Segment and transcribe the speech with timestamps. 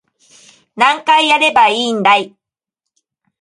[0.75, 2.35] 何回やればいいんだい